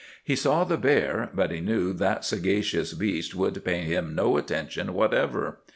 He 0.23 0.35
saw 0.35 0.63
the 0.63 0.77
bear, 0.79 1.29
but 1.31 1.51
he 1.51 1.59
knew 1.59 1.93
that 1.93 2.25
sagacious 2.25 2.95
beast 2.95 3.35
would 3.35 3.63
pay 3.63 3.81
him 3.81 4.15
no 4.15 4.35
attention 4.37 4.95
whatever. 4.95 5.59